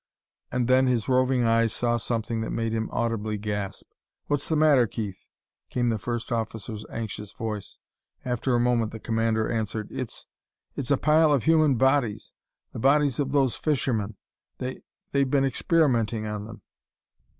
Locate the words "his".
0.87-1.07